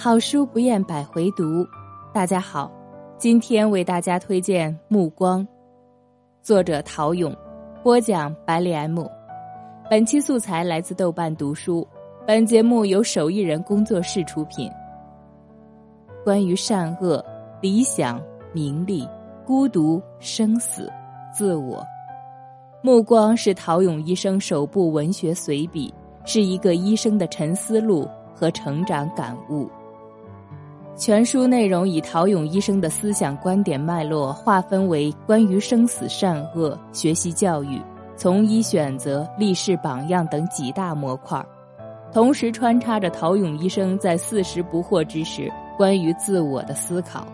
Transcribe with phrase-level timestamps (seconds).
[0.00, 1.66] 好书不厌百回读，
[2.12, 2.70] 大家好，
[3.16, 5.42] 今天为大家推荐《暮光》，
[6.40, 7.36] 作者陶勇，
[7.82, 9.04] 播讲百里 M。
[9.90, 11.84] 本期素材来自豆瓣读书，
[12.24, 14.70] 本节目由手艺人工作室出品。
[16.22, 17.22] 关于善恶、
[17.60, 18.22] 理想、
[18.52, 19.04] 名利、
[19.44, 20.88] 孤独、生死、
[21.34, 21.78] 自我，
[22.82, 25.92] 《暮光》是陶勇医生首部文学随笔。
[26.24, 29.66] 是一个医生的沉思录和成长感悟。
[30.98, 37.80] 全书内容以陶勇医生的思想观点脉络划分为关于生死善恶、学习教育、
[38.16, 41.40] 从医选择、立世榜样等几大模块，
[42.12, 47.24] 同时穿插着陶勇医生在四十不惑之时关于自我的思考、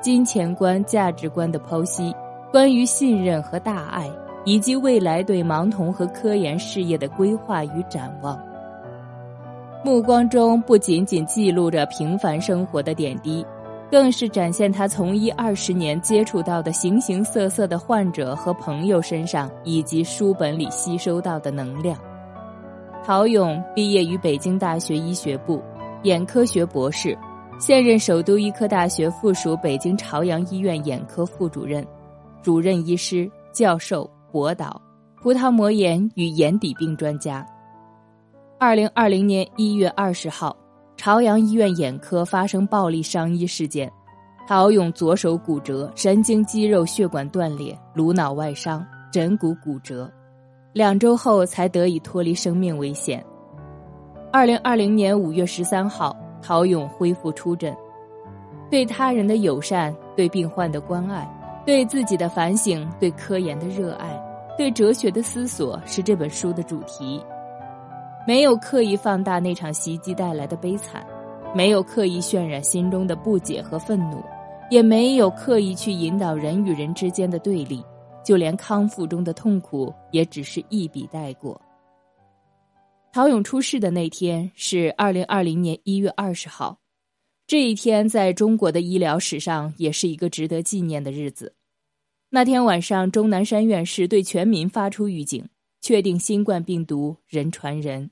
[0.00, 2.12] 金钱观、价值观的剖析、
[2.50, 4.10] 关于信任和大爱。
[4.46, 8.40] 以及未来对盲童和科研事业的规划与展望。
[9.82, 13.44] 目光中不仅仅记录着平凡生活的点滴，
[13.90, 21.98] 更是展现他从医二十年接触到的形形色色的患者和朋友身上，以及书本里吸收到的能量。
[23.02, 25.62] 陶勇毕业于北京大学医学部，
[26.02, 27.16] 眼科学博士，
[27.58, 31.84] 现任首都医科大学附属北京朝阳医院眼科副主任、
[32.42, 34.08] 主任医师、教授。
[34.32, 34.80] 博导，
[35.20, 37.44] 葡萄膜炎与眼底病专家。
[38.62, 40.54] 二零二零年一月二十号，
[40.94, 43.90] 朝阳医院眼科发生暴力伤医事件，
[44.46, 50.12] 陶勇左手骨折，神经肌肉血管断裂，颅脑外伤，枕骨骨折，
[50.74, 53.24] 两周后才得以脱离生命危险。
[54.30, 57.74] 二零二零年五月十三号，陶勇恢复出诊，
[58.70, 61.26] 对他人的友善，对病患的关爱。
[61.64, 64.22] 对自己的反省，对科研的热爱，
[64.58, 67.24] 对哲学的思索，是这本书的主题。
[68.26, 71.04] 没有刻意放大那场袭击带来的悲惨，
[71.54, 74.22] 没有刻意渲染心中的不解和愤怒，
[74.70, 77.82] 也没有刻意去引导人与人之间的对立，
[78.24, 81.60] 就连康复中的痛苦也只是一笔带过。
[83.12, 86.78] 陶勇出事的那天是二零二零年一月二十号。
[87.46, 91.52] 这一天在中国的医疗史上也是一个值得纪念的日子。
[92.28, 95.44] 那天晚上，钟南山院士对全民发出预警，
[95.80, 98.10] 确定新冠病毒人传人。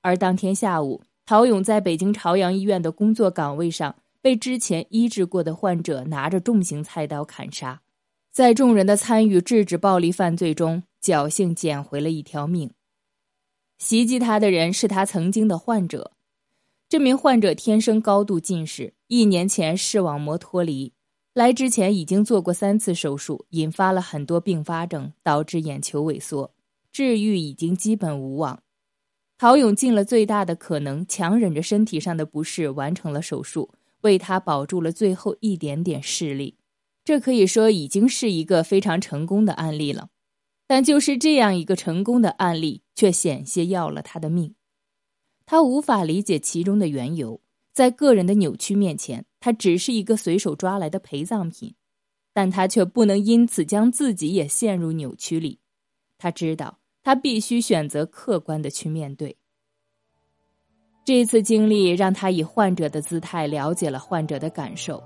[0.00, 7.82] 而当天下午，陶勇在北京朝阳医院的工作岗位上，被之前医治过的患者拿着重型菜刀砍杀，
[8.30, 12.70] 在众人的参与制止暴力犯罪中，侥幸捡回了一条命。
[13.78, 16.12] 袭击他的人是他曾经的患者。
[16.88, 20.92] 这名患者天生高度近视，一年前视网膜脱离，
[21.34, 26.52] 来之前已经做过三次手术，引发了很多并发症，导致眼球萎缩，
[26.96, 28.62] 治愈已经基本无望。
[29.36, 36.56] 陶勇尽了最大的可能，强忍着身体上的不适，完成了手术，为他保住了最后一点点视力。
[37.04, 40.08] 这可以说已经是一个非常成功的案例了。
[40.66, 44.54] 但就是这样一个成功的案例，却险些要了他的命。
[45.44, 47.42] 他无法理解其中的缘由，
[47.74, 51.74] 在个人的扭曲面前，他只是一个随手抓来的陪葬品，
[52.32, 55.60] 但他却不能因此将自己也陷入扭曲里。
[56.16, 59.36] 他知道，他必须选择客观的去面对。
[61.04, 65.00] 这次经历让他以患者的姿态了解了患者的感受，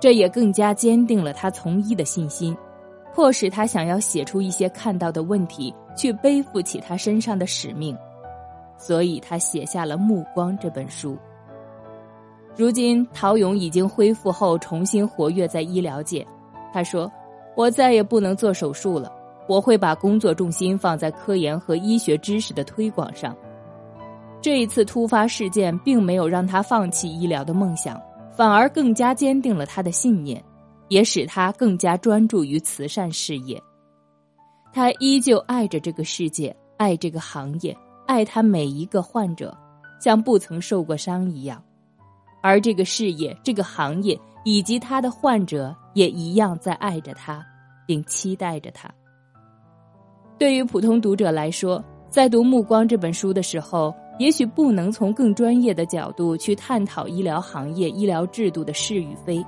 [0.00, 2.56] 这也更加坚定了他从医的信心，
[3.14, 7.96] 迫使他想要写出一些看到的问题，去背负起他身上的使命。
[8.76, 11.16] 所以他写下了《目光》这本书。
[12.56, 16.26] 如今陶勇已经恢复后，重新活跃在医疗界。
[16.72, 17.08] 他说
[17.56, 19.12] ：“我再也不能做手术了，
[19.48, 23.36] 我会把工作重心放在科研和医学知识的推广上。”
[24.42, 28.00] 这一次突发事件并没有让他放弃医疗的梦想，
[28.36, 30.42] 反而更加坚定了他的信念，
[30.88, 33.60] 也使他更加专注于慈善事业。
[34.72, 37.76] 他依旧爱着这个世界，爱这个行业。
[38.06, 39.52] 爱他每一个患者，
[40.00, 41.60] 像不曾受过伤一样，
[42.40, 47.44] 而这个事业、这个行业以及他的患者也一样在爱着他，
[47.84, 48.88] 并期待着他。
[50.38, 59.44] 对于普通读者来说，在读《暮光》这本书的时候，也许不能从更专业的角度去探讨医疗行业、医疗制度的是与非，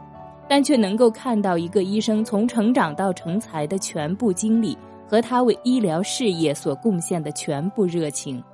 [0.49, 4.77] 但却能够看到一个医生从成长到成才的全部经历。
[5.11, 8.45] 和他为医疗事业所贡献的全部热情。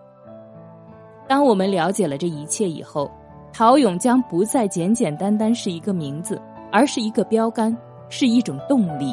[1.26, 3.10] 当我们了解了这一切以后，
[3.52, 6.40] 陶勇将不再简简单单是一个名字，
[6.70, 7.76] 而是一个标杆，
[8.08, 9.12] 是一种动力。